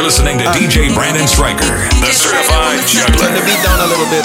[0.00, 1.60] You're listening to DJ Brandon Stryker,
[2.00, 3.20] the certified juggler.
[3.20, 4.24] Turn the beat down a little bit.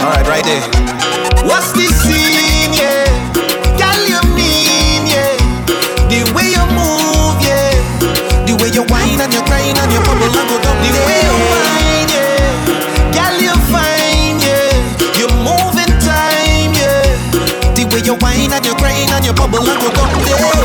[0.00, 0.64] Alright, right there.
[1.44, 3.04] What's the scene, yeah?
[3.76, 5.36] Girl, you mean, yeah?
[6.08, 7.76] The way you move, yeah.
[8.48, 10.80] The way you whine and you grind and you bubble and go down.
[10.80, 13.12] The way you whine, yeah.
[13.12, 15.20] Girl, you fine, yeah.
[15.20, 17.04] You move in time, yeah.
[17.76, 20.55] The way you whine and you grind and you bubble and go down.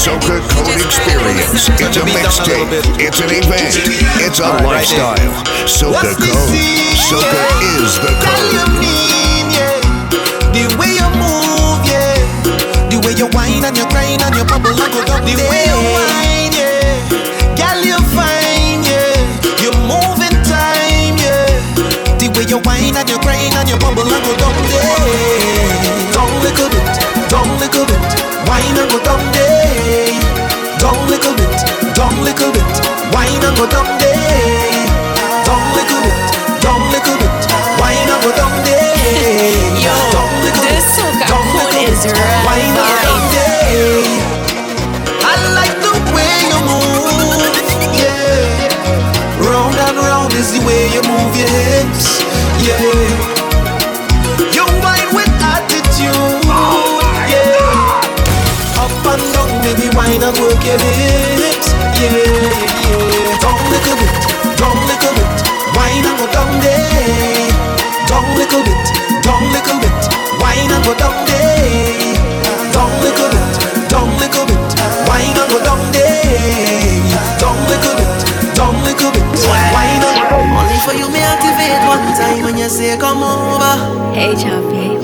[0.00, 1.68] Soca Code Experience.
[1.76, 2.72] It's a mixtape.
[2.96, 3.76] It's an event.
[4.24, 5.44] It's a right lifestyle.
[5.68, 6.56] Soca Code.
[6.96, 7.84] Soca yeah?
[7.84, 9.76] is the Girl, you mean, yeah.
[10.56, 12.16] The way you move, yeah.
[12.88, 15.68] The way you whine and you grind and you bubble and go down the way
[15.68, 17.60] you whine, yeah.
[17.60, 19.20] Girl, you fine, yeah.
[19.60, 21.44] You move in time, yeah.
[22.16, 26.16] The way you whine and you grind and you bubble and go down there.
[26.16, 26.99] Down little bit,
[27.30, 28.02] down little bit.
[28.50, 30.18] Whine and go down there.
[30.82, 31.54] Down little bit,
[31.94, 32.66] down little bit.
[33.14, 34.82] Whine and go down there.
[35.46, 36.18] Down little bit,
[36.60, 37.34] down little bit.
[37.78, 38.90] Whine and go down there.
[39.78, 42.18] Yo, Down little this bit, down little is bit.
[42.18, 44.02] right Whine and go down there.
[45.22, 47.54] I like the way you move,
[47.94, 48.74] yeah.
[49.46, 52.18] Round and round is the way you move your hips,
[52.66, 53.39] yeah.
[59.90, 63.38] Down, baby, whine and work your hips, yeah, yeah.
[63.40, 64.14] Down little bit,
[64.58, 65.42] down little bit,
[65.74, 67.50] whine and go down there.
[68.06, 68.86] Down little bit,
[69.22, 70.02] down little bit,
[70.38, 72.14] whine and go down there.
[72.72, 73.50] Down little bit,
[73.90, 74.70] down little bit,
[75.06, 77.10] whine and go down there.
[77.38, 78.12] Down little bit,
[78.54, 82.58] down little bit, whine and go down Only for you me activate one time when
[82.58, 84.14] you say come over.
[84.14, 84.98] Hey, Choppy.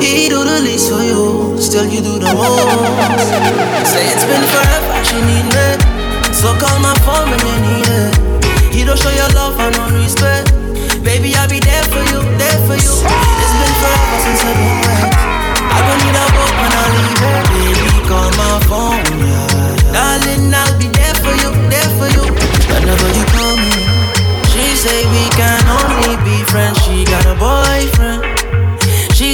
[0.00, 3.86] He do the least for you, still you do the most.
[3.86, 5.68] Say it's been forever, she need me.
[6.34, 8.10] So call my phone when you need it.
[8.74, 10.50] He don't show your love and no respect.
[11.06, 12.90] Baby, I'll be there for you, there for you.
[12.90, 15.14] It's been forever since I've been wet.
[15.14, 17.42] I don't need a boat when I leave it.
[17.54, 19.94] Baby, call my phone, yeah.
[19.94, 22.24] Darling, I'll be there for you, there for you.
[22.66, 23.78] Whenever you call me.
[24.50, 26.82] She say we can only be friends.
[26.82, 28.29] She got a boyfriend.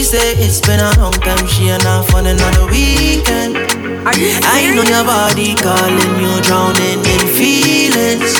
[0.06, 1.48] She say it's been a long time.
[1.48, 3.58] She and I fun another weekend.
[4.06, 8.38] I know your body calling you, drowning in feelings.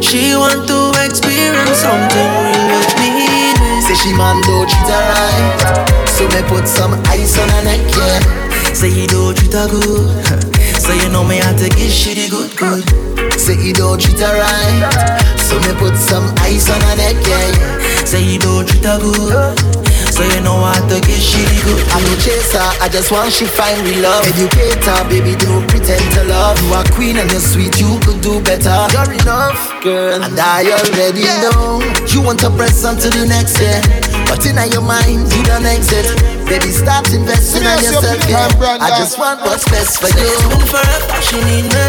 [0.00, 3.52] She want to experience something real with me.
[3.84, 7.84] Say she man don't treat her right So me put some ice on her neck,
[7.92, 10.08] yeah Say you don't treat her good.
[10.80, 13.38] So you know me have to give she the good good.
[13.38, 17.60] Say he don't treat her right So me put some ice on her neck, yeah,
[17.60, 19.73] yeah Say you don't treat her good.
[20.14, 21.82] So you know I have to give she the good.
[21.90, 24.22] I'm no chaser, I just want she find real love.
[24.22, 26.54] Educate her, baby, don't pretend to love.
[26.62, 28.70] You are queen and you're sweet, you could do better.
[28.94, 31.82] You're enough, girl, and I already know.
[32.14, 33.82] You want to press on to the next year
[34.30, 36.06] But in your mind, you don't exit
[36.46, 38.46] Baby, start investing in yourself, yeah.
[38.78, 40.30] I just want what's best for Say you.
[40.30, 41.86] it's been forever, she need me.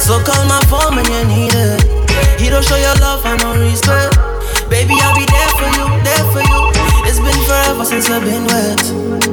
[0.00, 1.84] So call my phone when you need it.
[2.40, 4.16] He don't show your love and no respect.
[4.72, 6.59] Baby, I'll be there for you, there for you.
[7.70, 8.82] It's been forever since I've been wet.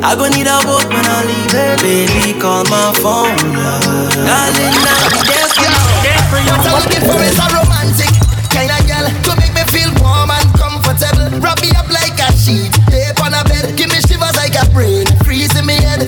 [0.05, 1.81] I gon' need a boat when I leave it.
[1.81, 3.33] Baby, call my phone.
[3.33, 6.21] Darling, I'll be there for you, there.
[6.45, 8.13] What I'm looking for is a romantic
[8.53, 11.33] kind of girl to make me feel warm and comfortable.
[11.41, 14.69] Wrap me up like a sheet, tape on a bed, give me shivers like a
[14.69, 16.05] brain, freeze in me head.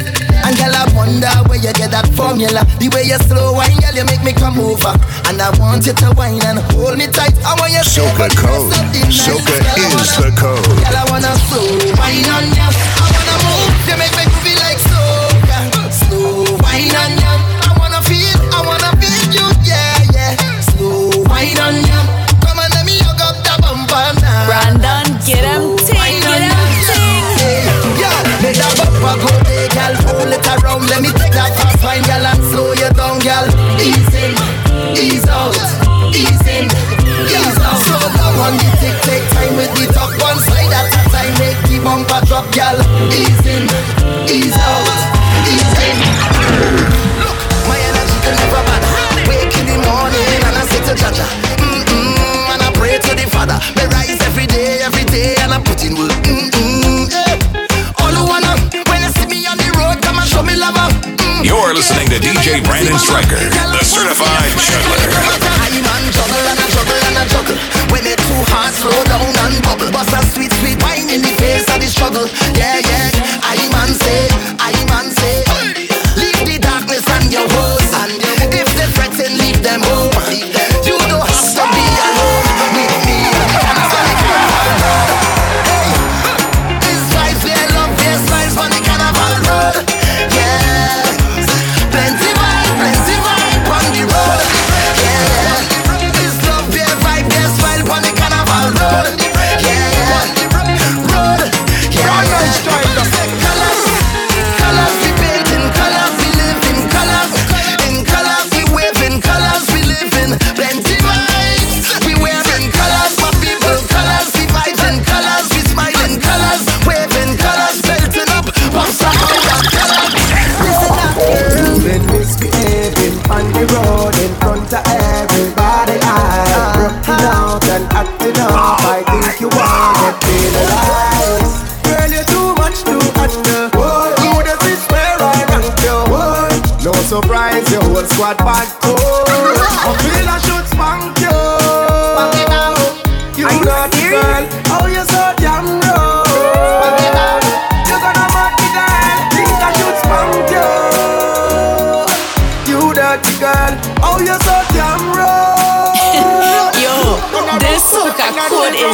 [0.49, 2.65] And girl, I wonder where you get that formula.
[2.81, 4.97] The way you slow wine, girl, you make me come over.
[5.29, 7.37] And I want you to wine and hold me tight.
[7.45, 8.73] I want you to Soca Code.
[9.13, 10.65] Soca is the code.
[10.65, 11.69] Girl, I wanna slow
[12.01, 12.65] wine on ya.
[12.65, 14.68] I wanna move, you make me feel like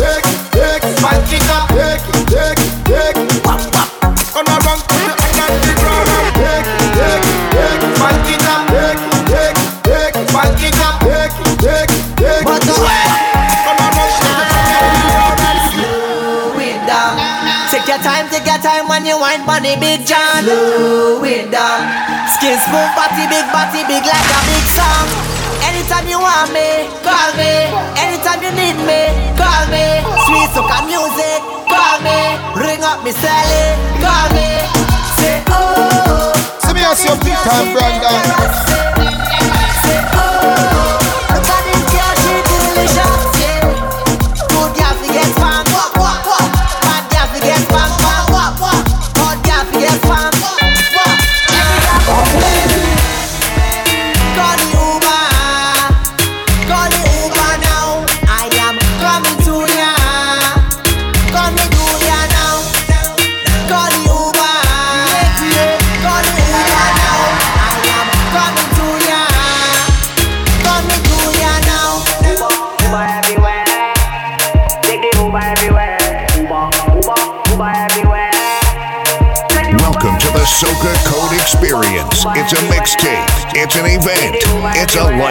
[0.88, 3.32] it, take it, take it, take it.
[4.34, 8.08] Gonna run take it, take it, take it, take it, take it, take it, it
[17.72, 20.44] take your time, take your time when you wine money, big John.
[20.44, 21.88] Slow it down.
[22.36, 25.37] Skin smooth, body big, body big like a big song.
[25.88, 27.72] Anytime you want me, call me.
[27.96, 29.08] Anytime you need me,
[29.40, 30.04] call me.
[30.28, 32.36] Sweet soca music, call me.
[32.60, 33.72] Ring up me Sally,
[34.04, 34.68] call me.
[35.16, 36.36] Say oh.
[36.60, 38.98] See me as your big time, Brandon.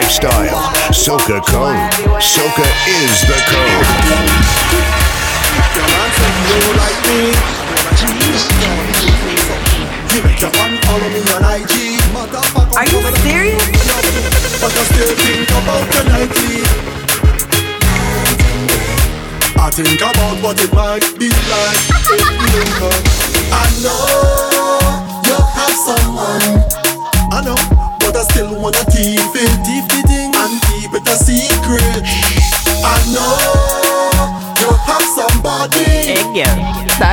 [0.07, 0.71] Lifestyle.
[0.93, 1.75] Soca Code.
[2.23, 3.87] Soca is the code.
[10.13, 11.99] You better one follow me on IG.
[12.77, 13.67] Are you serious?
[14.61, 16.63] But I still think about your nightly.
[19.59, 23.03] I think about what it might be like if you link up.
[23.51, 24.01] I know
[25.27, 26.86] you have someone.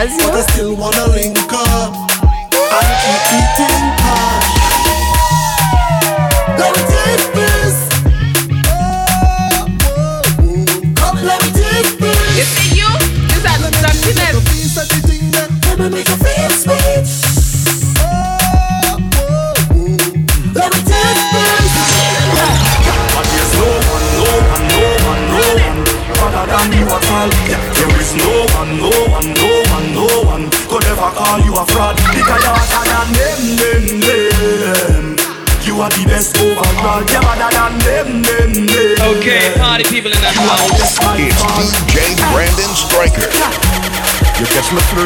[0.04, 1.13] That's but I still wanna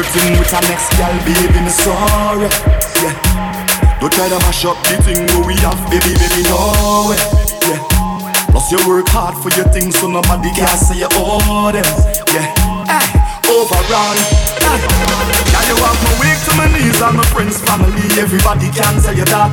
[0.09, 2.49] flirting with a next gal, baby, me sorry.
[3.01, 3.99] Yeah.
[3.99, 7.19] Don't try to mash up the thing where we have, baby, baby, no way.
[7.67, 7.81] Yeah.
[8.49, 11.85] Plus you work hard for your things, so nobody can say you owe them.
[12.33, 12.47] Yeah.
[12.89, 13.05] Hey,
[13.49, 14.17] overall.
[14.17, 15.09] Hey.
[15.53, 19.15] Now you have my weak to my knees and my friends, family, everybody can tell
[19.15, 19.49] you that.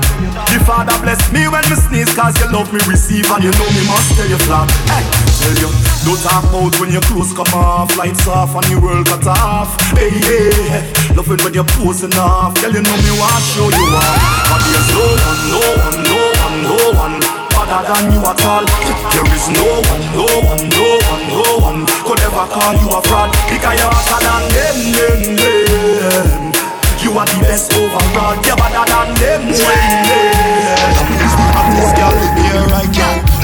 [0.53, 3.69] The Father bless me when me sneeze, cause you love me receive and you know
[3.73, 4.69] me must tell you flat.
[4.89, 5.05] Hey,
[5.41, 5.69] tell you,
[6.07, 6.47] don't talk
[6.79, 9.75] when your clothes come off, lights off and your world cut off.
[9.91, 10.87] Hey, aye,
[11.19, 12.55] loving when you're posing off.
[12.63, 14.15] Girl, you know me want show you off.
[14.47, 17.17] But there's no one, no one, no one, no one
[17.51, 18.63] better than you at all.
[19.11, 23.03] There is no one, no one, no one, no one could ever call you a
[23.03, 26.55] fraud because you're hotter than them, them, them.
[27.03, 28.39] You are the best overall.
[28.47, 30.47] You're better than them, them, them.
[31.75, 33.36] This girl, here I can.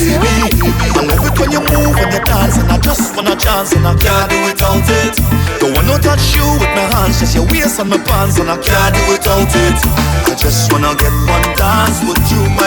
[0.00, 3.86] I love it when you move and you dance, and I just wanna chance, and
[3.86, 5.14] I can't do without it.
[5.60, 8.56] Don't wanna touch you with my hands, just your waist and my pants, and I
[8.56, 9.76] can't do without it.
[10.24, 12.59] I just wanna get one dance with you.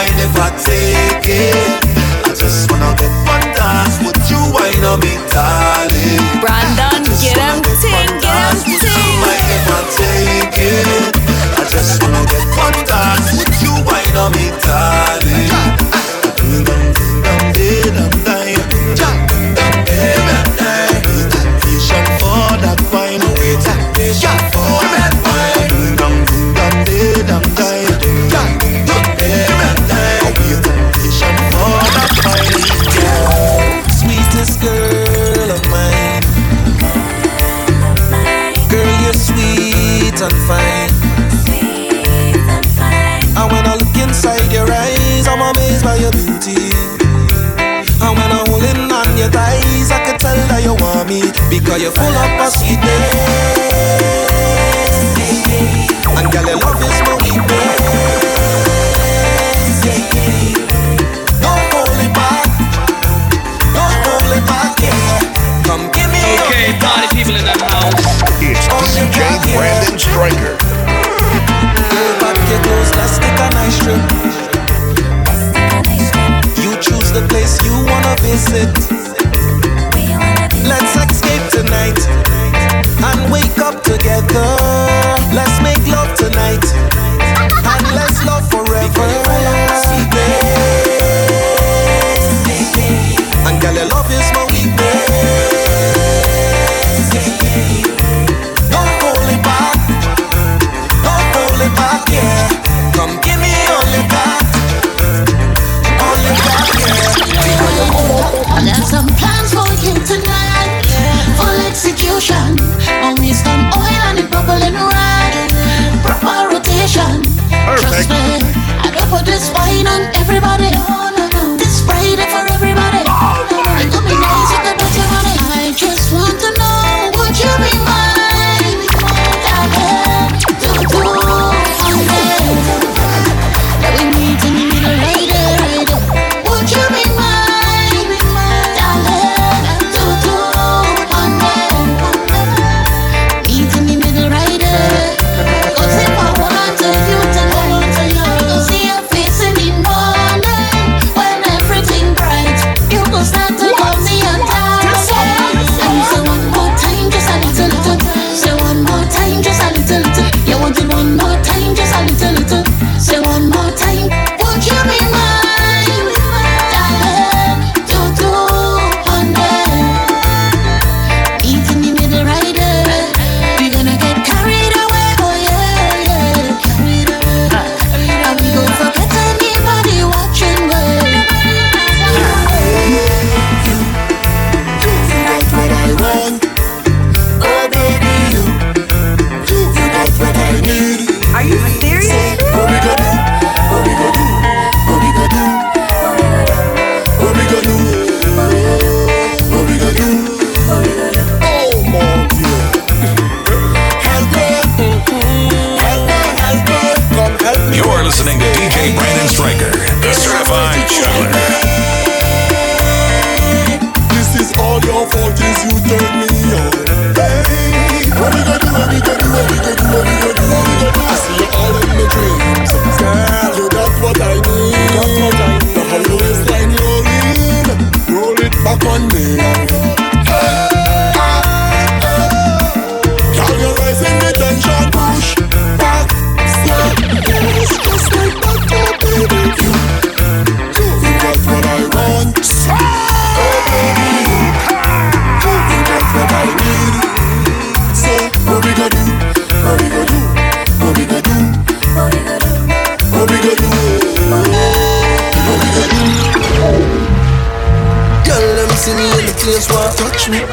[258.83, 260.43] Touch me.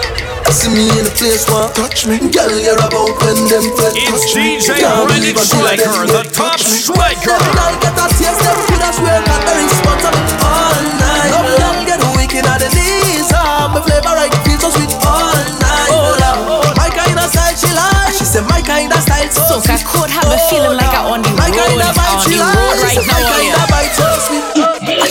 [0.54, 2.14] See me in the place where touch me.
[2.30, 4.54] Girl, you're about when them friends touch me.
[4.62, 6.78] DJ Can't believe I should Stryker, them the top touch me.
[6.78, 7.34] striker.
[7.34, 11.30] Girl get a taste, them could have swear got the response of it all night.
[11.34, 13.34] Love girl get wicked at the knees.
[13.34, 15.90] Ah, my flavor right feels so sweet all night.
[15.90, 16.70] Oh, Lord.
[16.78, 18.14] my kind of style she like.
[18.14, 21.18] She said my kind of style so So I could have a feeling like I'm
[21.18, 22.54] on the my kind road, of vibe on she the like.
[22.54, 23.29] road right now,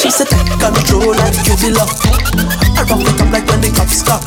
[0.10, 1.94] she said take control like you belong.
[2.74, 4.26] I rock it up like when the cops stop.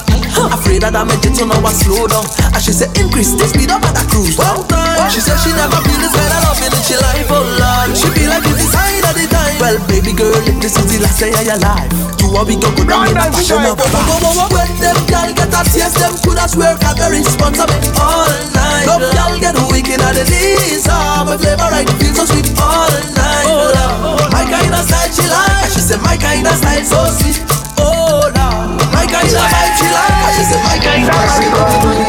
[0.55, 2.23] Afraid that I'm a jet, so now I slow down.
[2.55, 4.39] And she said increase the speed up at a cruise.
[4.39, 7.43] One time, she said she never feel this kind of loving in she life, oh
[7.43, 7.99] Lord.
[7.99, 9.42] She feel like it's sign of the time.
[9.63, 11.87] Well, baby girl, if this is the last day of your life,
[12.19, 15.63] you will be go good on me, that passion of When them gal get a
[15.71, 18.27] taste, them could have swear got the response of it all
[18.59, 18.91] night.
[18.91, 20.83] Love gal get wicked at the knees.
[20.91, 23.47] Ah, my flavor right feels so sweet all night.
[23.47, 25.71] Oh Lord, my kind of style she like.
[25.71, 27.39] She said my kind of style so sweet.
[27.79, 30.35] Oh Lord, my kind of vibe she like.
[30.35, 31.23] She said my kind of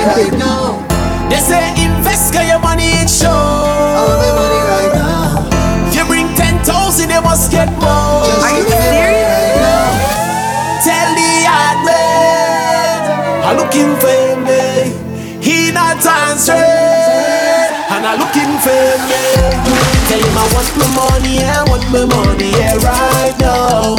[0.09, 0.81] right now.
[1.29, 3.29] They say invest 'cause your money it show.
[3.29, 4.62] right now.
[7.33, 7.65] Must get.
[7.81, 9.57] Are you serious?
[10.85, 13.01] Tell the hard man
[13.41, 14.93] I'm looking for me.
[15.41, 16.61] He not answering,
[17.89, 19.25] and I'm looking for me.
[20.13, 23.97] Tell him I want my money, I want my money, yeah, right now.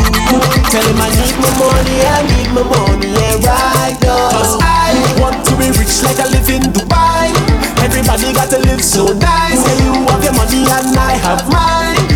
[0.70, 4.30] Tell him I need my money, I need my money, yeah, right now.
[4.30, 7.34] Cause I want to be rich like I live in Dubai.
[7.82, 9.58] Everybody got to live so nice.
[9.58, 12.13] Yeah, you have your money and I have mine.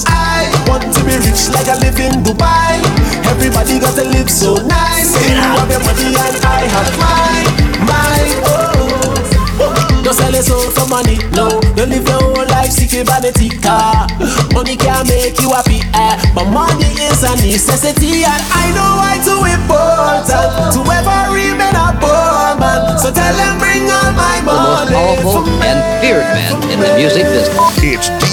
[0.00, 2.80] Cause I want to be rich like I live in Dubai.
[3.28, 5.12] Everybody got to live so nice.
[5.28, 7.52] Yeah, you have your money and I have mine,
[7.84, 10.00] mine, oh.
[10.00, 11.60] Don't sell your soul for money, no.
[11.76, 14.08] You live your whole life seeking vanity car.
[14.56, 16.16] Money can make you happy, eh?
[16.32, 21.92] But money is a necessity, and I know why too important to ever remain a
[22.00, 22.96] poor man.
[22.96, 27.24] So tell them bring all my the most powerful and feared man in the music
[27.28, 27.52] business.
[27.84, 28.29] It's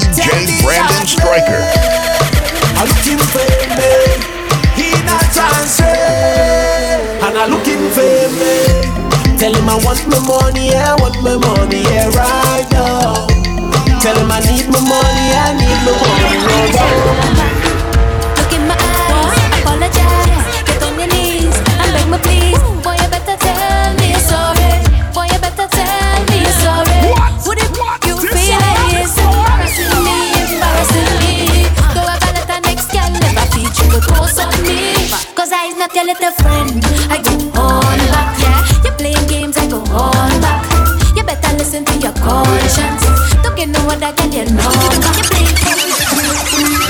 [9.78, 13.30] I want my money, I want my money, yeah, right now.
[14.02, 16.98] Tell him I need my money, I need my money, right now.
[18.42, 20.66] Look in my eyes, apologize.
[20.66, 22.58] Get on your knees and beg me please.
[22.82, 24.82] Boy, you better tell me you're sorry.
[25.14, 27.14] Boy, you better tell me you're sorry.
[27.46, 27.70] Would it
[28.10, 30.18] you feel like it's embarrassing me,
[30.58, 31.70] embarrassing me?
[31.94, 35.06] Go have a letter next girl, never feed you could post on me.
[35.38, 36.87] Cause I I's not your little friend.
[44.38, 44.70] You know.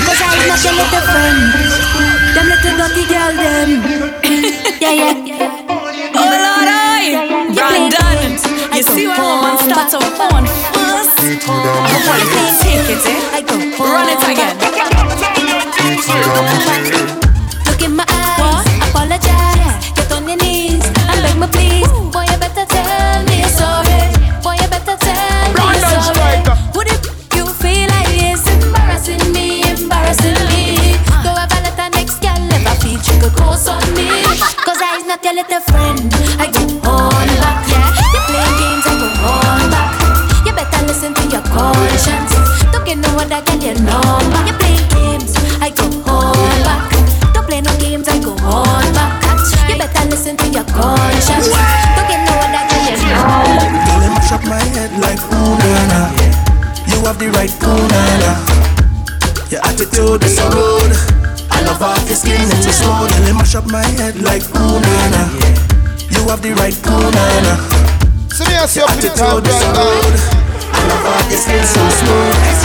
[0.04, 1.40] Cause I'm not your little friend.
[2.36, 3.70] Them little dirty girl, them.
[4.84, 5.16] yeah, yeah.
[6.12, 7.16] Oh Lord, I
[7.54, 8.32] Brandon,
[8.76, 10.44] you see when woman starts to phone
[10.76, 11.16] first.
[11.48, 13.80] I want to take it, eh?
[13.80, 14.57] Run it again.
[63.70, 65.22] My head like ooh na na.
[66.10, 67.54] You have the right ooh na na.
[68.32, 70.18] So me ask you Your up to the top attitude is so right rude.
[70.72, 72.57] I love off your skin so smooth.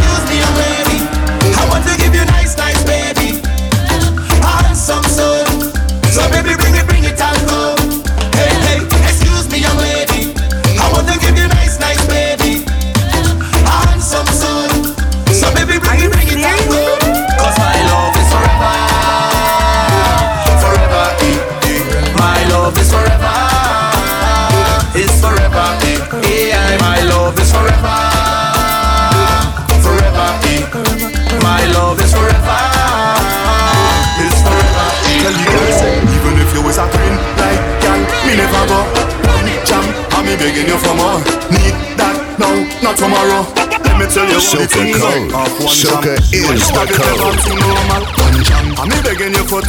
[46.88, 47.39] Code.
[47.43, 49.62] too jam, begging you for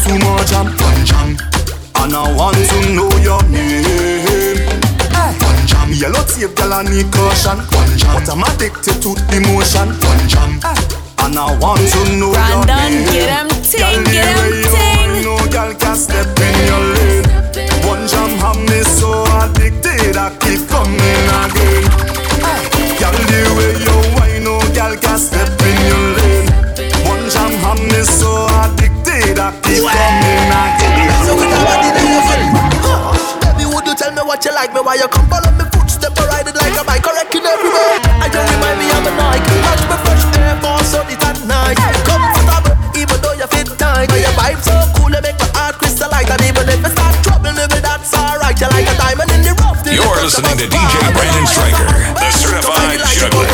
[0.47, 0.67] jam.
[0.67, 1.37] One jam.
[1.97, 4.59] And I want to know your name.
[5.15, 7.59] One jam, yellow tape, girl, I need caution.
[7.73, 9.89] One jam, but I'm addicted to emotion.
[10.03, 10.61] One jam,
[11.25, 13.13] and I want to know your Brandon, name.
[13.13, 15.25] get 'em ting, the get 'em ting.
[15.25, 17.27] No girl can step in your lane.
[17.87, 21.85] One jam have me so addicted, I keep coming again.
[23.01, 24.04] Girl, the way you
[34.75, 36.75] me what you like me Why you come follow me footstep or ride it like
[36.75, 40.59] a bike it everywhere I don't remind me of a Nike Watch me fresh air
[40.59, 45.11] on it at night Comfortable, even though you fit tight But your vibe so cool,
[45.15, 48.69] you make my heart crystalline And even if I start troubling me, that's alright You
[48.75, 50.95] like a diamond in the rough You're listening to DJ.
[51.15, 51.87] Brandon Stryker,
[52.19, 53.54] the certified juggler.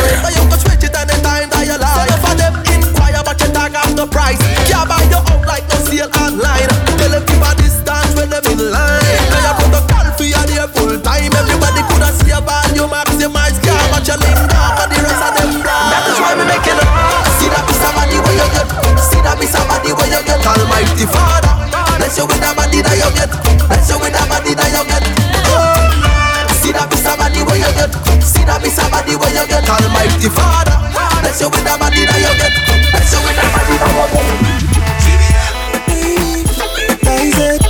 [22.91, 23.31] That body that you get.
[23.69, 25.05] Bless you with that body that you get.
[25.47, 25.87] Oh.
[26.59, 27.91] See that be somebody where you get.
[28.23, 29.69] See that be somebody where you get.
[29.69, 30.77] Almighty Father,
[31.23, 32.53] bless you with that body that you get.
[32.91, 34.27] Bless you with that body that you get.
[37.05, 37.63] Guys, it.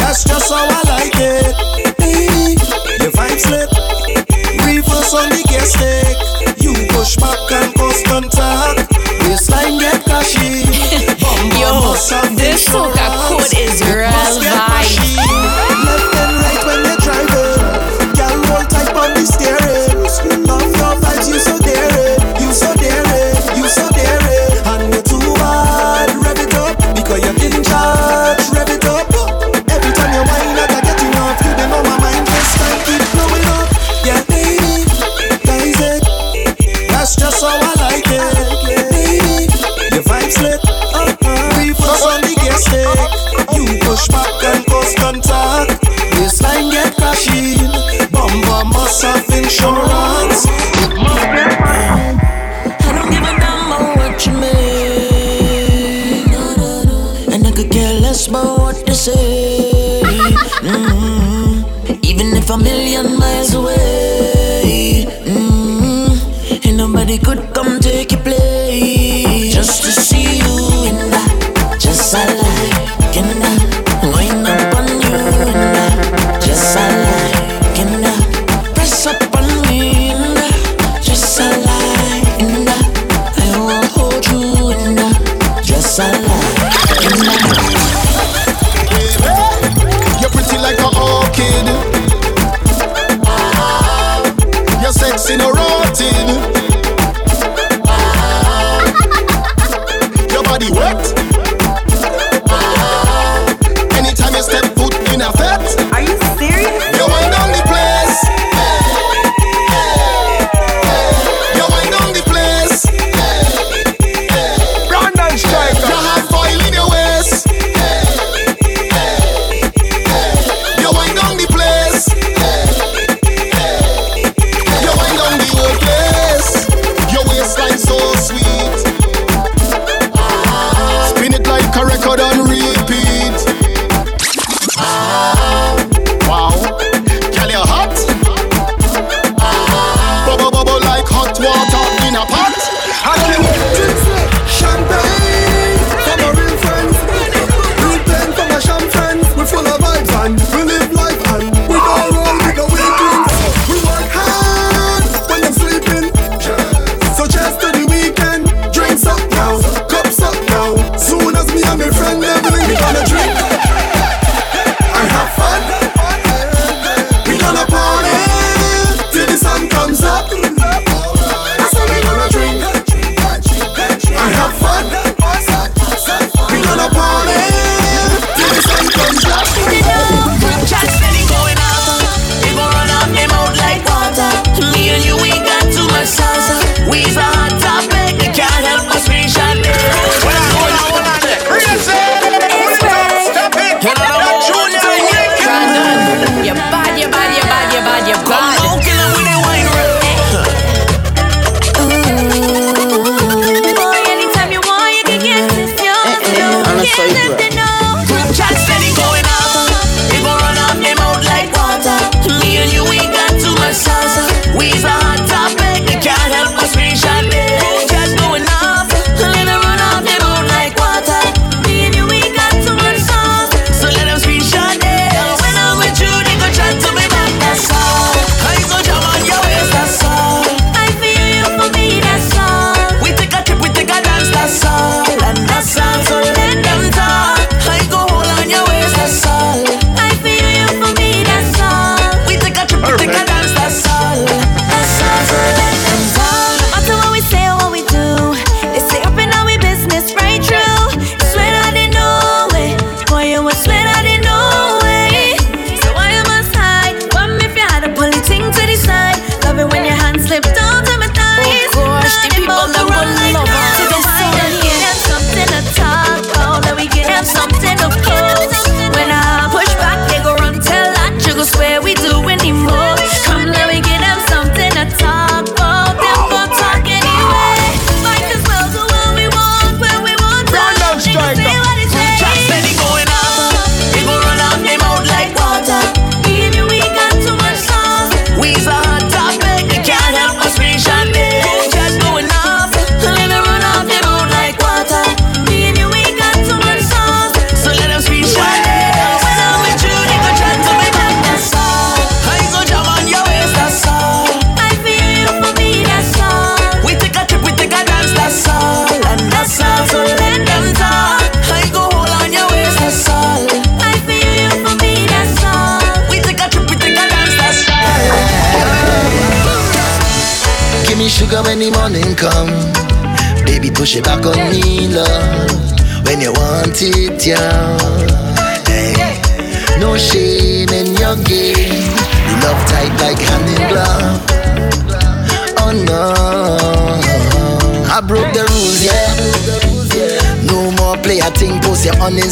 [0.00, 1.54] That's just how I like it.
[2.00, 2.56] Hey,
[3.04, 3.68] Your vibes lit.
[4.64, 6.16] Reverse on the gas stick.
[6.60, 8.88] You push back and cause contact.
[9.28, 10.64] Waistline get cashy.
[11.20, 11.92] Bum bum Yo,
[12.36, 13.79] this soca code is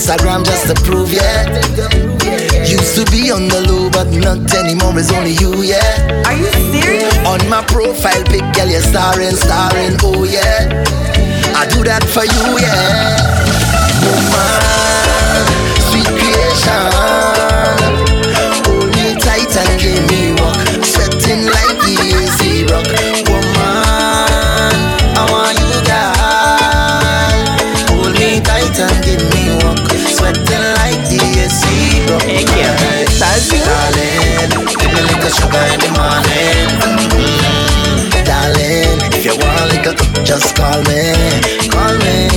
[0.08, 1.44] Instagram just to prove, yeah.
[2.64, 4.98] Used to be on the low, but not anymore.
[4.98, 6.24] It's only you, yeah.
[6.24, 7.14] Are you serious?
[7.26, 10.64] On my profile pic, girl, you're starring, starring, oh yeah.
[11.54, 13.20] I do that for you, yeah.
[14.00, 14.57] Woman,
[40.38, 41.02] just call me,
[41.66, 42.30] call me,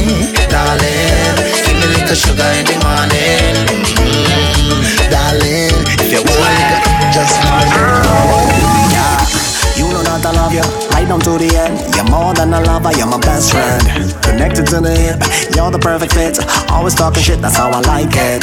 [0.50, 1.38] darling.
[1.62, 3.54] Give me a sugar in the morning.
[4.02, 4.82] Mm,
[5.14, 8.58] Darling, if you want a just call me.
[8.90, 9.22] Yeah,
[9.78, 11.78] you know I love you, right down to the end.
[11.96, 13.86] You're more than a lover, you're my best friend.
[14.24, 15.22] Connected to the hip,
[15.56, 16.40] you're the perfect fit.
[16.72, 18.42] Always talking shit, that's how I like it.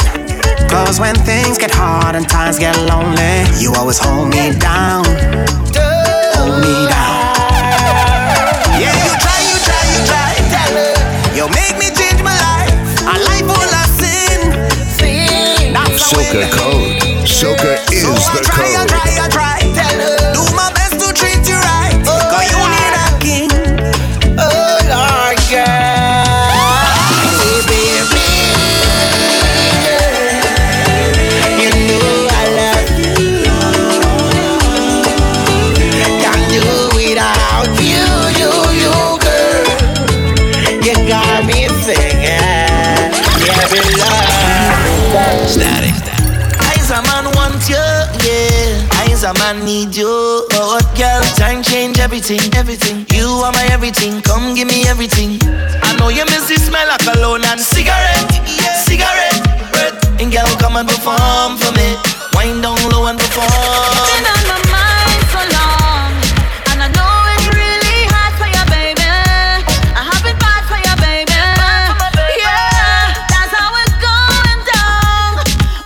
[0.69, 5.03] Cause when things get hard and times get lonely, you always hold me down.
[5.03, 7.18] Hold me down.
[16.19, 16.99] Soca Code.
[17.25, 18.89] Soca is so the I try, I code.
[18.89, 20.38] try, I try.
[49.29, 50.09] A man need you.
[50.09, 51.21] Oh, what girl?
[51.37, 53.05] Time change everything, everything.
[53.13, 54.21] You are my everything.
[54.21, 55.37] Come give me everything.
[55.83, 58.25] I know you miss the smell of cologne and cigarette,
[58.85, 59.37] cigarette.
[59.71, 60.21] Breath.
[60.21, 61.93] And girl, come and perform for me.
[62.33, 63.49] Wind down low and perform.
[64.09, 66.09] Been on my mind so long,
[66.73, 69.05] and I know it's really hard for you, baby.
[69.93, 71.37] I have been bad for you, baby.
[72.41, 75.37] Yeah, that's how it's going down.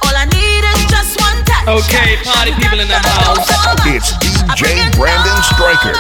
[0.08, 1.68] All I need is just one touch.
[1.84, 3.48] Okay, party people in the house.
[3.86, 5.94] It's DJ Brandon Stryker.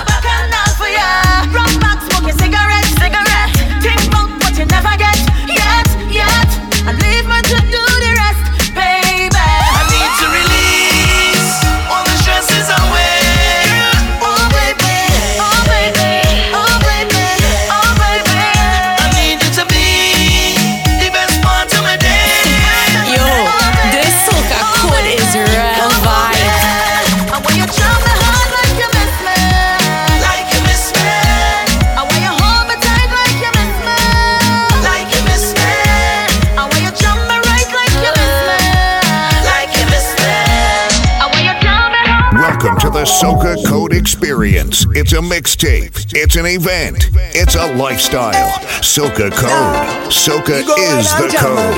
[44.23, 44.87] Experience.
[44.91, 46.15] It's a mixtape.
[46.15, 47.09] It's an event.
[47.35, 48.51] It's a lifestyle.
[48.79, 49.75] Soca Code.
[50.07, 51.75] Soca is the code.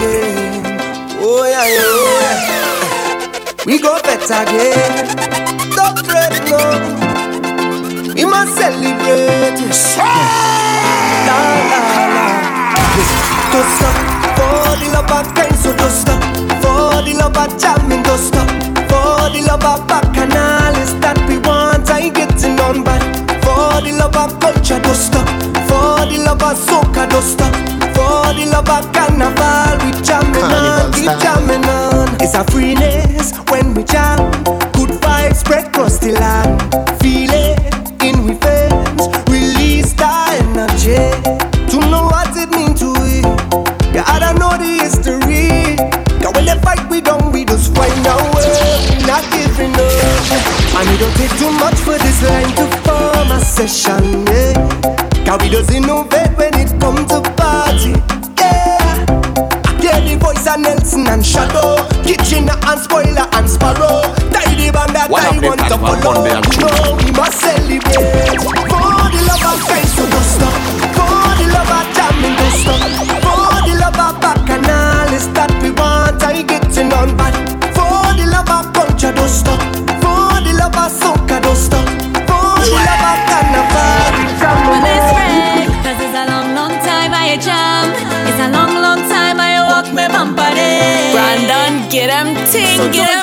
[1.26, 3.66] Oh yeah, yeah, oh yeah.
[3.66, 5.18] We go bet again.
[5.74, 6.62] Don't fret, no.
[8.14, 9.58] We must celebrate.
[11.26, 11.82] La la
[12.14, 12.26] la.
[13.50, 13.98] Don't stop
[14.38, 16.22] for the love of time, so don't stop
[16.62, 18.04] for the love of jamming.
[18.04, 18.48] Don't stop
[18.86, 20.15] for the love of
[21.96, 23.02] I getting on bad
[23.40, 24.82] for the love of culture.
[24.82, 25.26] Don't stop
[25.64, 27.08] for the love of soca.
[27.10, 27.54] Don't stop
[27.96, 29.80] for the love of carnival.
[29.80, 32.12] We jamming on, keep jamming on.
[32.20, 34.20] It's a freeness when we jam.
[34.76, 36.60] Good vibes spread across the land.
[37.00, 39.08] Feel it in we veins.
[39.32, 40.12] Release the
[40.44, 41.00] energy
[41.72, 43.24] to know what it means to we.
[43.96, 45.78] Yeah, I don't know the history.
[46.20, 47.74] Cause when they fight, we don't, we just
[50.32, 54.54] And it don't take too much for this line to form a session, yeah.
[55.26, 57.94] Cause we just innovate when it comes to party,
[58.38, 59.06] yeah.
[60.02, 64.02] The voice of Nelson and Shadow, Kitchen and Spoiler and Sparrow.
[64.34, 66.26] Tidy band that I want to follow.
[66.60, 68.42] No, we must celebrate.
[68.42, 68.54] For
[69.14, 70.65] the love of Christ, so don't stop.
[92.76, 93.15] so get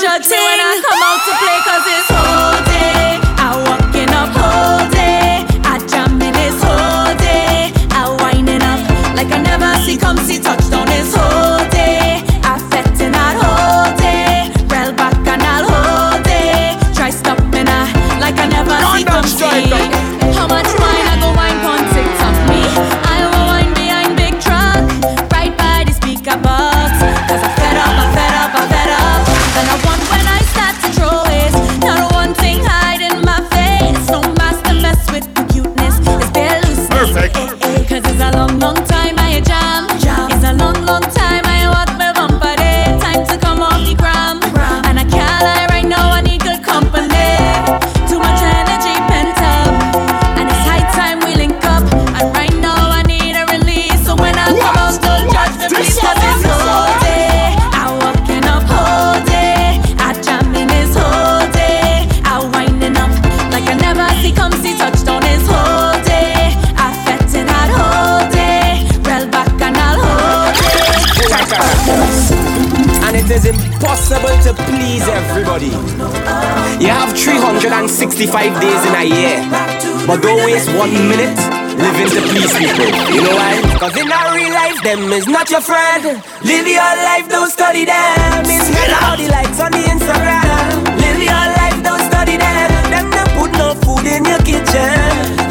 [80.53, 81.33] waste one minute
[81.81, 82.91] living to please people.
[83.09, 83.57] You know why?
[83.81, 86.05] Cause in our real life, them is not your friend.
[86.45, 88.45] Live your life, don't study them.
[88.45, 90.69] It's not the likes on the Instagram.
[91.01, 92.69] Live your life, don't study them.
[92.93, 94.93] Them not put no food in your kitchen.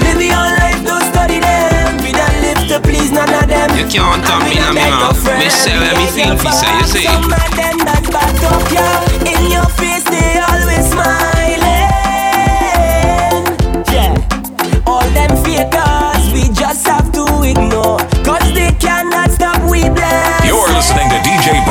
[0.06, 1.98] Live your life, don't study them.
[2.06, 3.70] We don't live to please none of them.
[3.74, 5.18] You can't tell me, I'm not.
[5.42, 7.06] Michelle, let me think, you say, you see.
[7.10, 8.86] Some of them that back up you.
[9.34, 11.31] In your face, they always smile.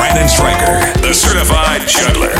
[0.01, 2.33] Brandon Stryker, the certified juggler.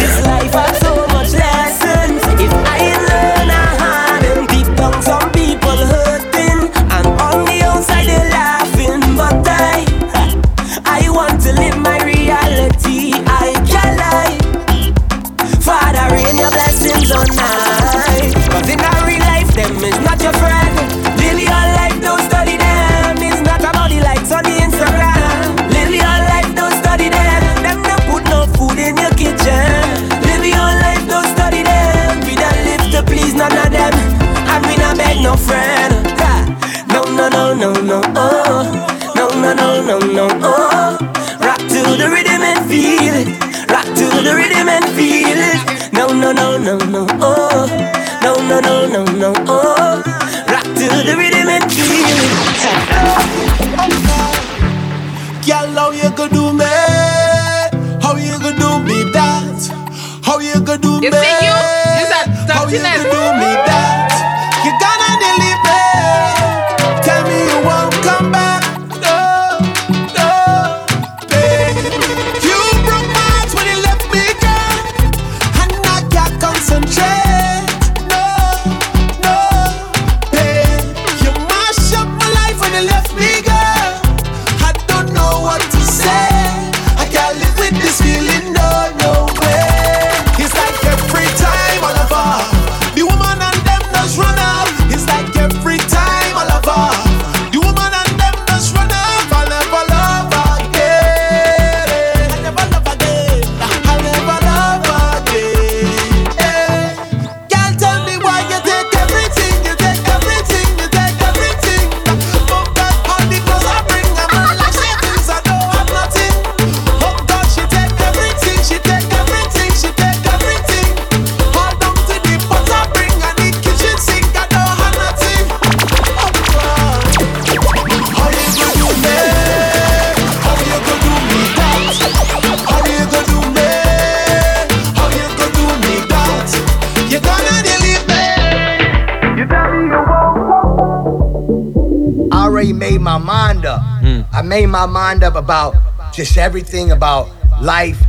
[145.41, 145.75] about
[146.13, 147.29] just everything about
[147.61, 148.01] life,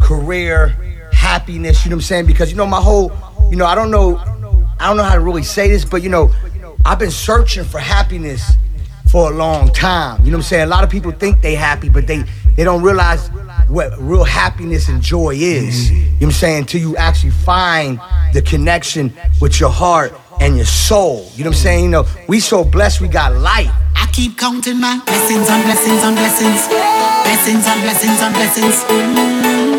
[0.00, 0.68] career,
[1.12, 2.26] happiness, you know what I'm saying?
[2.26, 3.12] Because you know my whole,
[3.50, 4.18] you know, I don't know
[4.78, 6.30] I don't know how to really say this, but you know,
[6.84, 8.52] I've been searching for happiness
[9.10, 10.24] for a long time.
[10.24, 10.64] You know what I'm saying?
[10.64, 12.24] A lot of people think they happy, but they
[12.56, 13.28] they don't realize
[13.68, 15.90] what real happiness and joy is.
[15.90, 16.58] You know what I'm saying?
[16.58, 18.00] Until you actually find
[18.32, 21.30] the connection with your heart and your soul.
[21.34, 21.84] You know what I'm saying?
[21.84, 23.72] You know, we so blessed we got light
[24.14, 26.68] keep counting my blessings on blessings on blessings.
[27.26, 28.76] Blessings on blessings on blessings.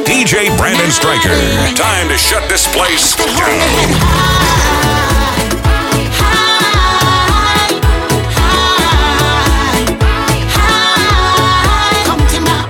[0.04, 1.32] DJ Brandon Stryker.
[1.76, 4.26] Time to shut this place down.
[12.06, 12.66] Counting my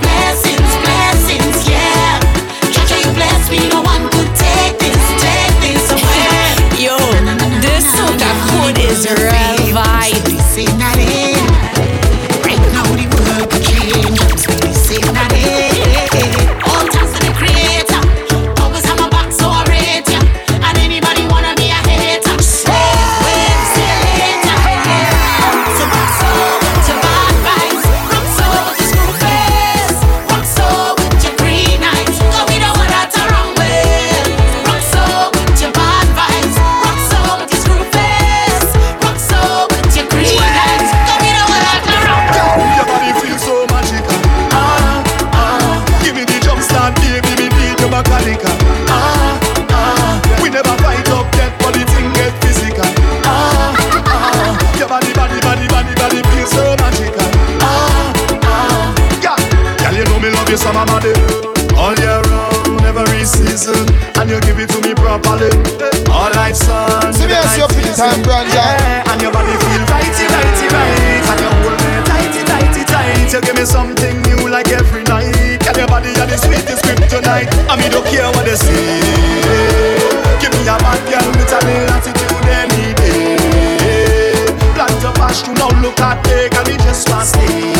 [78.63, 79.99] they.
[80.39, 84.47] Give me a bad girl with a little attitude any day.
[84.73, 87.73] Plant your passion, now look at me, and me just want stay.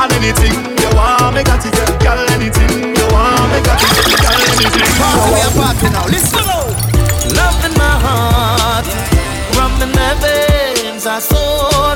[0.00, 1.74] And anything you want, me got it.
[2.02, 3.88] Girl, anything you want, me got it.
[4.20, 4.90] Girl, anything.
[5.30, 6.06] We are party now.
[6.06, 6.44] Listen.
[7.36, 8.86] Love in my heart,
[9.56, 11.06] rum in my veins.
[11.06, 11.36] I so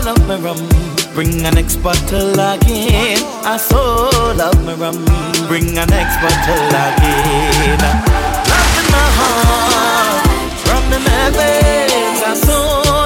[0.04, 0.93] love my rum.
[1.14, 3.18] Bring an next bottle again.
[3.44, 5.04] I so love my rum.
[5.46, 7.78] Bring an next bottle again.
[8.50, 10.26] Love in my heart,
[10.66, 12.20] rum in my.
[12.26, 12.58] I so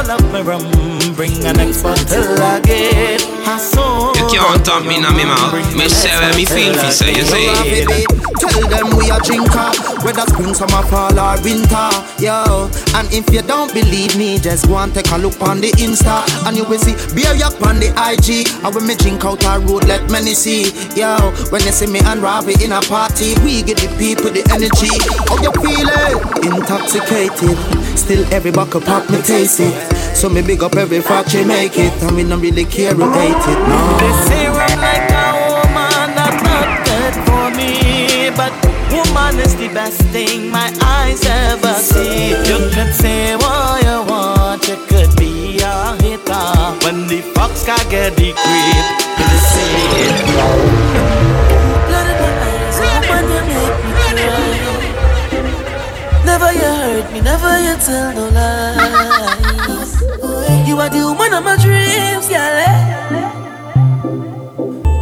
[0.08, 1.07] love my rum.
[1.18, 3.18] Bring an next bottle again.
[3.42, 5.50] I so You can't talk me in my mouth.
[5.74, 8.06] Me say where me feel fi say you say.
[8.38, 9.74] Tell them we are drinker,
[10.06, 11.90] whether spring, summer, fall or winter,
[12.22, 12.70] yo.
[12.94, 16.22] And if you don't believe me, just go and take a look on the Insta,
[16.46, 18.46] and you will see beer yak on the IG.
[18.62, 21.18] And when me drink out our road, let many see, yo.
[21.50, 24.94] When you see me and Ravi in a party, we give the people the energy.
[25.26, 26.14] How you feeling?
[26.46, 27.58] Intoxicated,
[27.98, 29.74] still every buckle pop me taste it.
[30.14, 33.32] So me big up every factory make it, and me not really care who hate
[33.32, 33.78] it, no.
[33.98, 37.72] They say I'm like a woman that's not good for me,
[38.36, 38.52] but
[38.92, 42.36] woman is the best thing my eyes ever see.
[42.48, 46.46] You could say what you want, you could be a hater.
[46.84, 48.86] When the fox can get the creep,
[49.18, 50.16] you see it.
[51.88, 54.52] Blood in my eyes, oh woman, you make me cry.
[56.28, 59.47] Never you hurt me, never you tell no lies.
[60.78, 63.10] You are the woman of my dreams, yeah.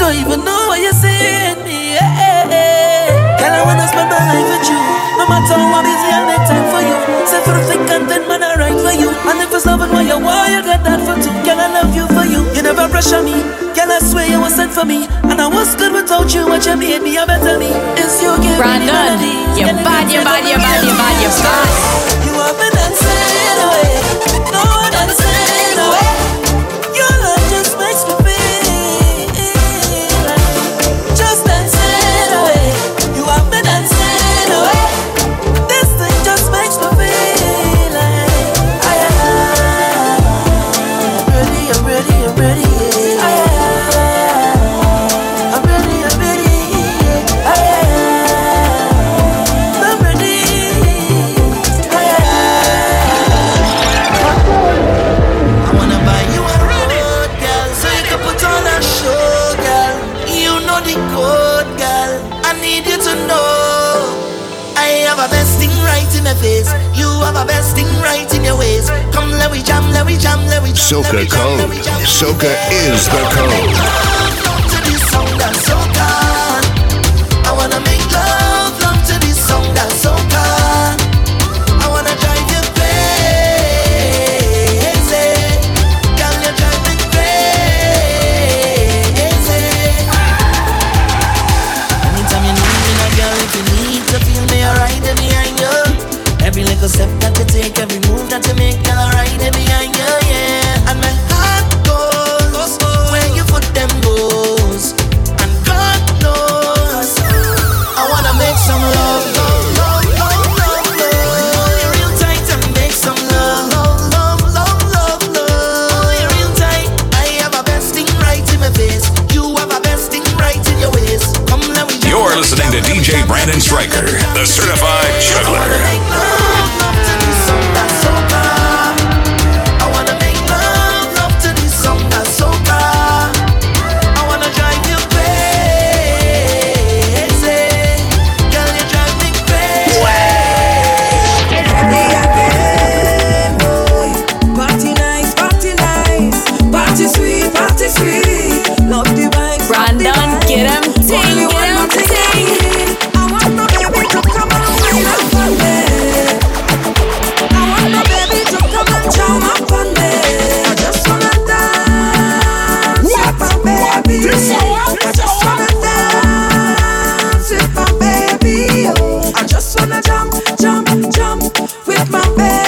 [0.01, 1.93] Don't even know what you're saying me.
[1.93, 3.37] Yeah.
[3.37, 4.81] Girl, I wanna spend my life with you.
[5.21, 6.97] No matter how busy I'll make time for you.
[7.29, 9.13] Say for the thick and thin, man, I write for you.
[9.29, 11.29] And if it's loving what you you that for two.
[11.45, 12.41] Girl, I love you for you.
[12.57, 13.37] You never pressure me.
[13.77, 15.05] Girl, I swear you were sent for me.
[15.29, 16.49] And I was good without you.
[16.49, 17.69] What you made me a better me.
[18.01, 21.69] It's you give me the you're bad, you're bad, you're bad, you're bad, you're bad.
[22.25, 23.93] You have been dancing away.
[24.57, 25.46] No one dancing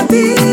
[0.09, 0.48] be.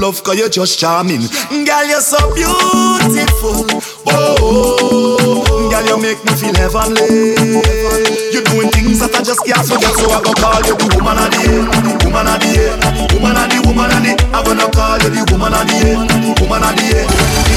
[0.00, 1.20] love, cause you're just charming.
[1.52, 3.68] Girl, you're so beautiful.
[4.08, 7.36] Oh, girl, you make me feel heavenly.
[8.32, 11.20] You're doing things that I just can't forget, so I go call you the woman
[11.20, 11.62] of the year,
[12.08, 12.72] woman of the year,
[13.12, 14.12] woman of the woman of the.
[14.32, 17.04] I'm gonna call you the woman of the year, the woman of the year.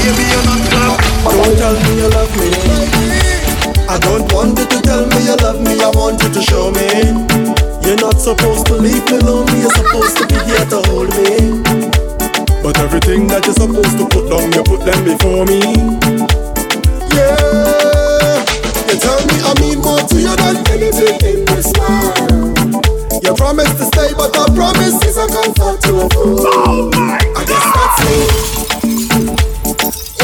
[0.04, 1.00] Baby, you're not love.
[1.24, 2.48] Don't tell me you love me.
[3.88, 5.80] I don't want you to tell me you love me.
[5.80, 7.08] I want you to show me.
[7.88, 11.93] You're not supposed to leave me lonely, you're supposed to be here to hold me
[12.64, 15.60] but everything that you're supposed to put down, you put them before me.
[17.12, 18.40] Yeah,
[18.88, 22.16] you tell me I mean more to you than anything in this world.
[23.20, 26.40] You promise to stay, but I promise is a comfort to a fool.
[26.40, 27.36] Oh my God.
[27.36, 28.16] I guess that's me.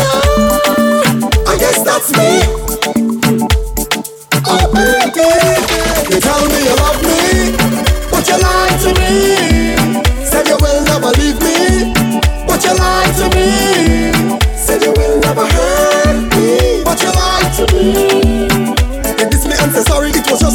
[0.00, 2.40] Yeah, I guess that's me.
[4.48, 5.28] Oh baby,
[6.08, 7.39] you tell me you love me.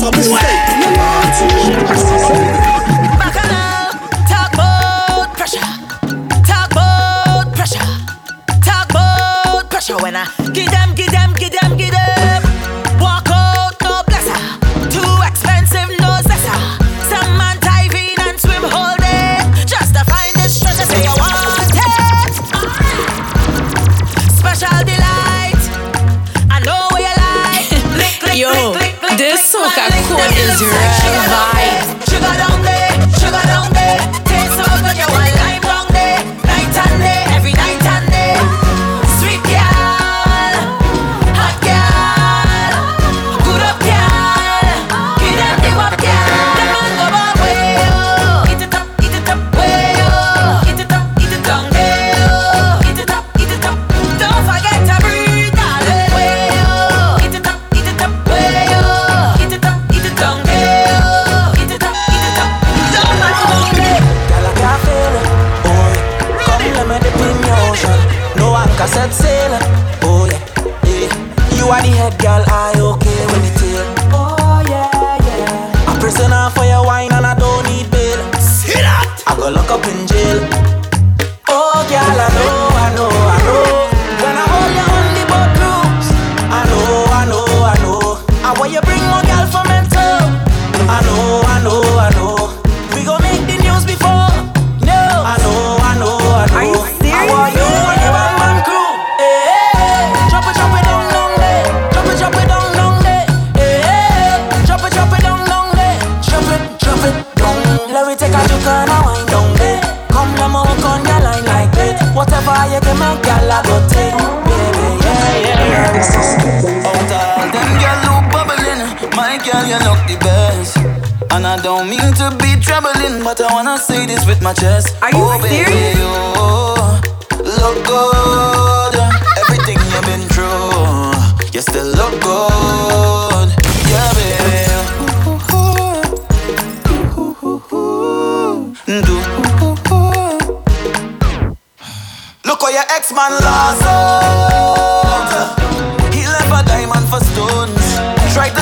[0.05, 0.45] a mistake.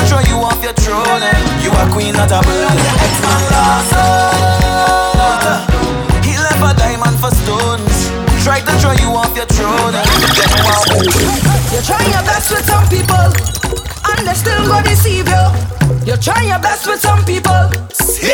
[0.08, 1.64] Throw you off your throne, eh?
[1.64, 2.78] You a queen, not a burn.
[2.86, 3.94] Your ex-man lost.
[6.26, 8.12] He left a diamond for stones.
[8.44, 10.04] Tried to throw you off your throne, eh?
[11.74, 13.28] You try your best with some people,
[14.10, 15.46] and they still gonna deceive you.
[16.06, 17.70] You try your best with some people.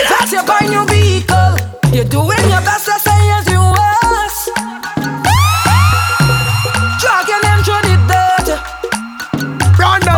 [0.09, 1.55] That's your brand new vehicle.
[1.93, 3.58] You're doing your best, I say as you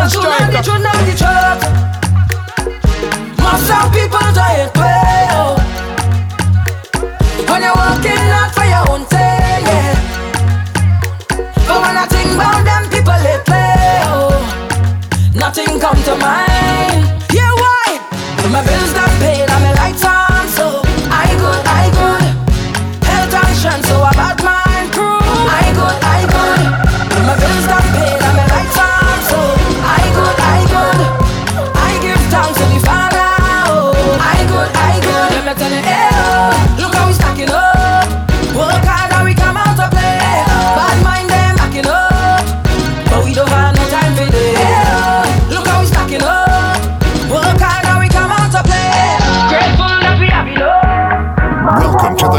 [0.08, 1.62] Journal, the not the church.
[3.38, 5.58] Most of people try it way out.
[7.48, 9.94] When you're walking out for your own thing, yeah.
[11.68, 14.42] But when I think about them people, they play out.
[15.36, 16.51] Nothing come to mind.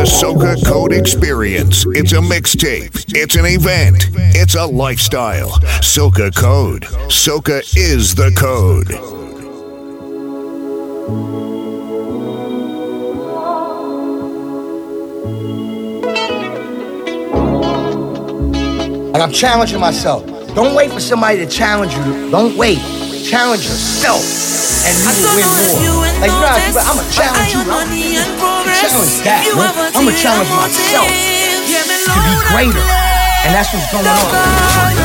[0.04, 1.86] the Code Experience.
[1.90, 5.52] It's a mixtape, it's an event, it's a lifestyle.
[5.80, 6.84] Soca Code.
[7.08, 8.92] Soca is the code.
[19.14, 20.26] And I'm challenging myself.
[20.54, 22.30] Don't wait for somebody to challenge you.
[22.30, 22.80] Don't wait.
[23.24, 24.22] Challenge yourself,
[24.86, 26.04] and you will win more.
[26.20, 29.96] Like, you know, I'm gonna challenge you challenge that, man.
[29.96, 32.84] I'm gonna challenge myself to be greater.
[33.46, 35.03] And that's what's going on.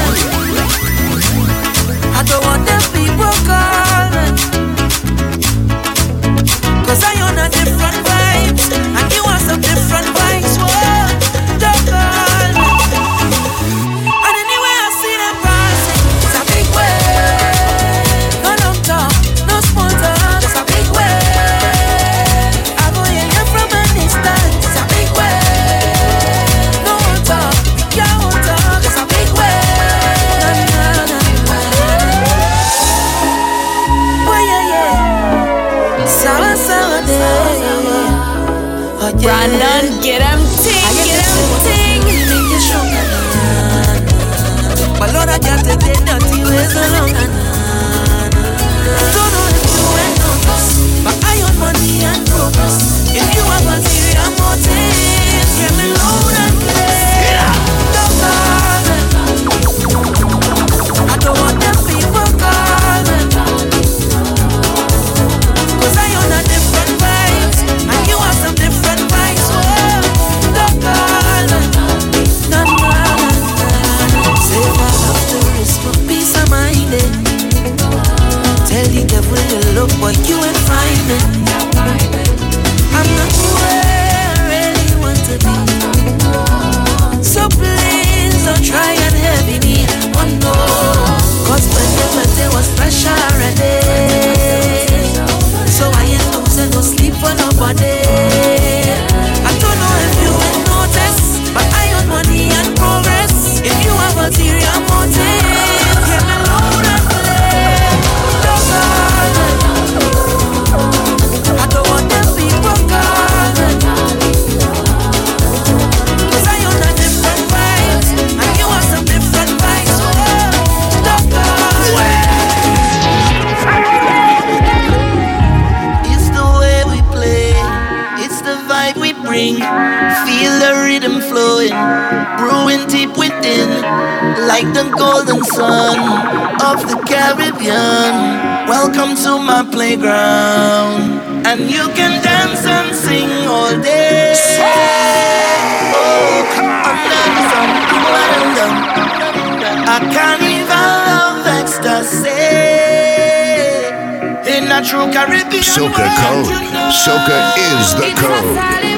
[154.89, 156.49] Soca code.
[156.91, 158.98] Soca is the code.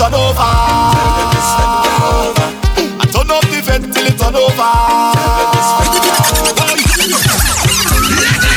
[0.00, 0.40] turn over.
[3.00, 4.72] I turn up the vent till it turn over.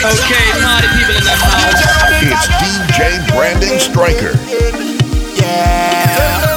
[0.07, 1.83] Okay, party people in the house.
[2.23, 4.39] It's DJ Brandon Stryker.
[5.35, 6.47] Yeah.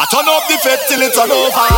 [0.00, 1.68] I turn up the vent till it turn over.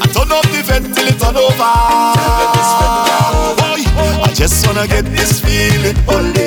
[0.00, 1.72] I turn up the vent till it turn over.
[3.60, 6.46] Boy, I just wanna get this feeling only.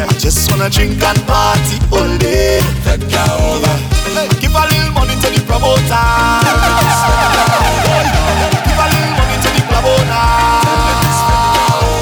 [0.00, 0.08] Yeah.
[0.08, 2.64] I just wanna drink and party all day.
[2.88, 3.74] Take her over.
[4.16, 5.76] Hey, give a little money to the promoter.
[8.64, 10.24] give a little money to the promoter.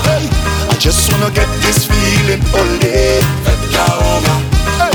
[0.07, 0.31] Hey,
[0.71, 3.19] I just wanna get this feeling all day.
[3.43, 4.39] Take her over.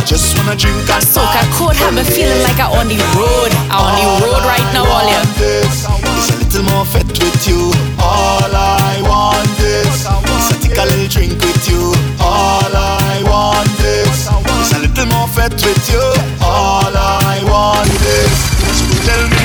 [0.08, 3.52] Just wanna drink and Soak, I could have a feeling like I on the road.
[3.68, 5.20] I on the road right now, all you.
[5.44, 5.84] It's
[6.32, 7.74] a little more fit with you.
[8.00, 10.08] All I want is
[10.48, 11.73] to take a little drink with you.
[15.62, 16.02] with you.
[16.42, 18.38] All I want is,
[19.06, 19.44] tell me.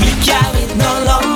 [0.00, 1.33] Me carry no longer.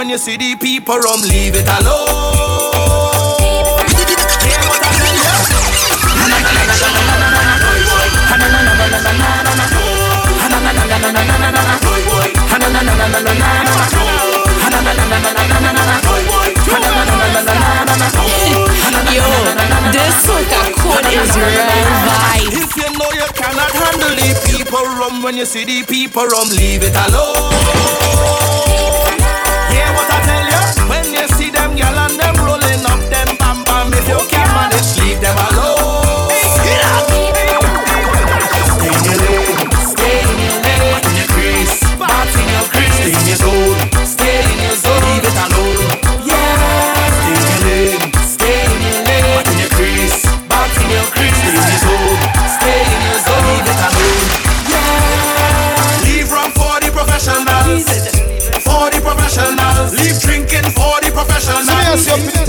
[0.00, 2.32] when you see the people rum, leave it alone.
[19.12, 19.26] Yo,
[19.92, 20.60] this soca
[21.12, 21.68] is real
[22.08, 22.56] vibe.
[22.56, 26.48] If you know you cannot handle the people rum when you see the people rum,
[26.48, 28.89] leave it alone.
[34.80, 36.30] Just leave them alone.
[36.30, 37.39] Hey,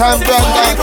[0.01, 0.73] time, Brandon.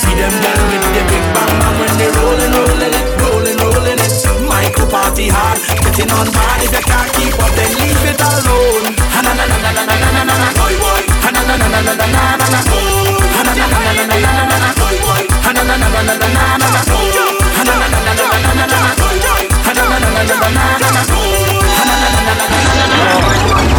[0.00, 4.00] See them girls with the big bang bang when they rolling, rolling it, rolling, rolling
[4.00, 4.12] it.
[4.48, 6.64] Micro party hard, getting on hard.
[6.64, 8.96] If you can't keep up, then leave it alone.
[9.12, 11.02] Ha na na na na na na na na na boy boy.
[11.20, 13.12] Ha na na na na na na na na na boy.
[13.36, 15.22] Ha na na na na na na na na na boy boy.
[15.44, 17.08] Ha na na na na na na na na na boy.
[17.56, 19.44] Ha na na na na na na na na boy boy.
[19.52, 21.57] Ha na na na na na na na na boy.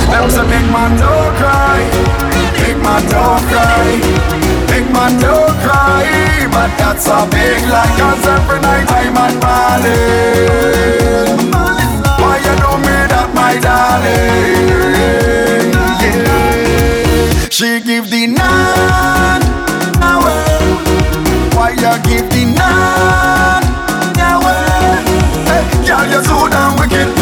[0.10, 1.80] Them say big man don't cry,
[2.60, 3.86] big man don't cry,
[4.68, 6.06] big man don't cry.
[6.52, 10.00] But that's a big lie, cause every night I'm at Bali.
[12.20, 14.98] Why you do me that, my darling?
[16.02, 17.50] Yeah.
[17.50, 19.44] She give the night
[20.02, 20.44] away.
[21.56, 23.66] Why you give the night
[24.34, 25.06] away?
[25.48, 27.19] Hey, girl, you're so damn wicked.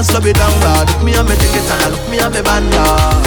[0.00, 0.48] And slow me down.
[0.64, 0.88] Lord.
[0.88, 2.66] Look me on me ticket and I look me me band.
[2.72, 3.20] Lord.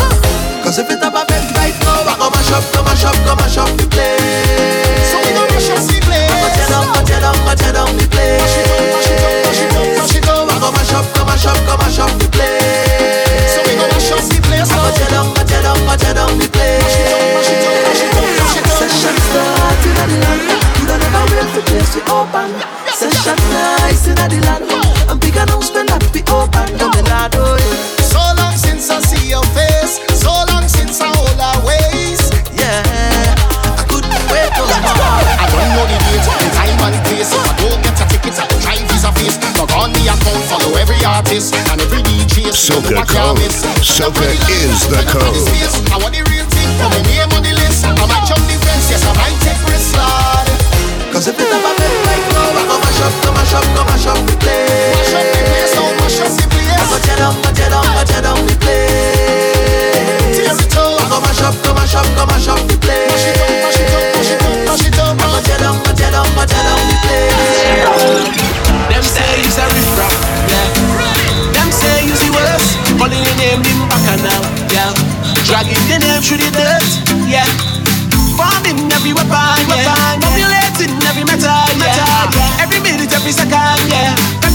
[0.65, 3.13] Cause if it have a bed right now, I go mash up, go mash up,
[3.30, 5.05] go mash up the place.
[5.05, 6.34] So we go mash up the place.
[6.34, 8.41] I go tear down, go tear down, go tear down the place.
[8.41, 10.49] Mash it up, mash it up, mash it up, mash it up.
[10.49, 13.53] I go mash up, go mash up, go mash up the place.
[13.53, 14.71] So we go mash up the place.
[14.74, 16.82] I go tear down, go tear down, go tear down the place.
[16.82, 18.78] Mash it up, mash it up, mash it up, mash it up.
[18.82, 20.41] Session start in the land.
[20.82, 22.49] You don't ever wait for place to open.
[22.97, 24.72] Session nice in the land.
[41.34, 42.51] Every artist and every DJ.
[42.53, 43.49] Soca Code.
[43.81, 45.34] Soca is the code.
[45.91, 47.86] I want the real thing, put my name on the list.
[47.86, 50.47] I might jump the fence, yes, I might take risks, Lord.
[51.13, 53.81] Cause if it ever been like no, I go mash up, go mash up, go
[53.86, 54.97] mash up the place.
[54.97, 56.73] Mash up the place, now mash up the place.
[56.73, 59.53] I go tear down, go tear down, go tear down the place.
[60.38, 61.01] Tear it up.
[61.01, 63.09] I go mash up, go mash up, go mash up the place.
[63.09, 65.17] Mash it up, mash it up, mash it up, mash it up.
[65.17, 67.73] I go tear down, go tear down, go tear down the place.
[68.89, 70.42] Them say he's a riff
[73.54, 74.41] name in back and now,
[74.74, 74.93] yeah.
[75.45, 76.86] Dragging the name through the dirt,
[77.30, 77.45] yeah.
[78.38, 79.30] Farming every weapon,
[79.70, 80.18] yeah.
[80.22, 82.62] Populating every metal, yeah.
[82.62, 84.53] Every minute, every second, yeah.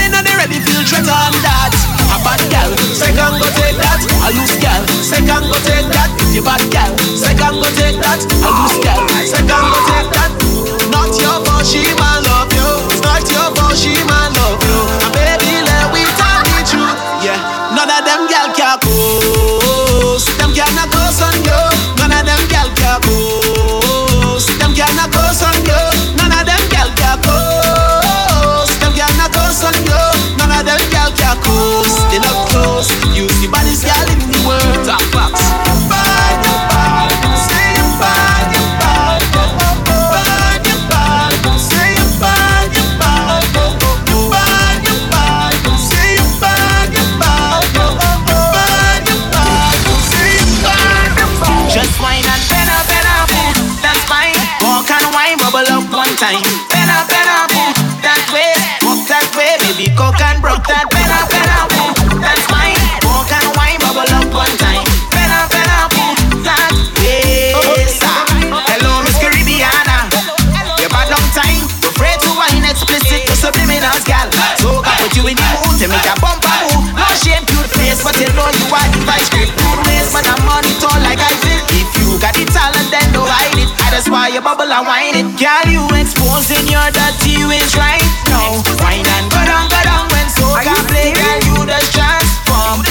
[84.29, 85.41] Why you bubble and wine it.
[85.41, 88.61] Girl, you exposing your dirty ways right now.
[88.85, 91.41] Wine and go down, go down when so can play, girl.
[91.49, 92.88] You just transform.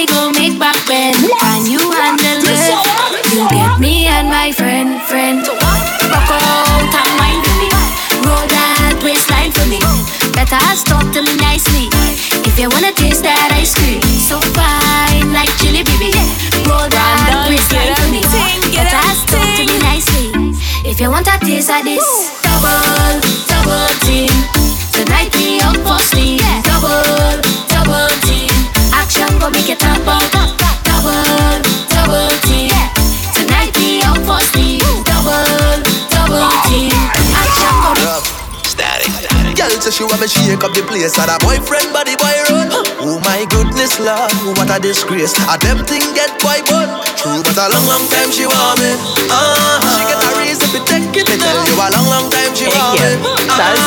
[0.00, 1.12] I go make back bend.
[1.20, 2.72] And you handle it.
[3.36, 5.44] You get me and my friend, friend.
[5.44, 7.68] Rock out and wine for me.
[8.24, 9.76] Roll that waistline for me.
[10.32, 10.56] Better
[10.88, 11.92] talk to me nicely.
[12.48, 16.16] If you wanna taste that ice cream, so fine like chili, baby.
[16.64, 18.24] Roll that waistline for me.
[18.72, 20.32] Better talk to me nicely.
[20.88, 22.08] If you want a taste of this,
[22.40, 23.20] double,
[23.52, 24.32] double team.
[24.96, 26.69] Tonight we up for steam.
[40.00, 41.12] She want me shake up the place.
[41.20, 42.72] And her boyfriend body boy run
[43.04, 45.36] Oh my goodness lord, what a disgrace.
[45.44, 46.88] A them thing get boy bun.
[47.20, 48.96] True but a long long time she want me.
[49.28, 49.76] Uh-huh.
[49.92, 51.36] She get a reason to take it Me.
[51.36, 53.12] Tell you a long long time she want me.
[53.44, 53.84] Uh-huh.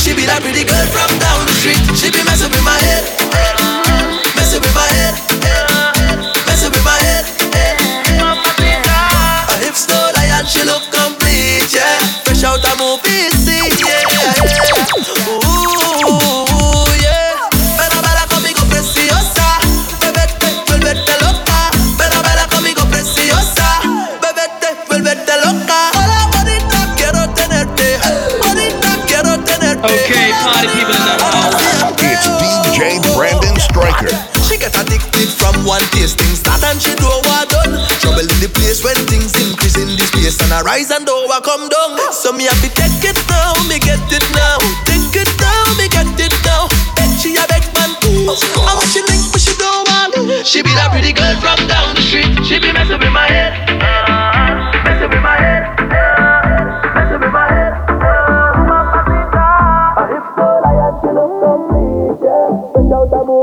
[0.00, 1.82] She be that pretty girl from down the street.
[1.92, 3.04] She be messing with my head.
[3.04, 3.55] Messing with my
[4.88, 5.25] head
[35.76, 36.40] and taste things.
[36.40, 37.76] Start and she do what done.
[38.00, 40.36] Trouble in the place when things increase in this place.
[40.40, 42.00] And I rise and do I come down.
[42.12, 44.56] So me have to take it now, me get it now.
[44.88, 46.72] Take it now, me get it now.
[46.96, 48.32] Bet she a big man too.
[48.64, 50.16] I'm she think but she do want.
[50.48, 52.32] She be that pretty girl from down the street.
[52.46, 53.52] She be messing with my head.
[54.88, 55.62] Messing with my head.
[55.76, 57.72] Uh, messing with my head.
[57.92, 58.56] Uh,
[60.00, 62.72] I If the lion she look complete, yeah.
[62.72, 63.35] Bend out the moon.